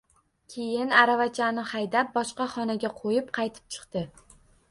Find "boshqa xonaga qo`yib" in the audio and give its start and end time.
2.17-3.31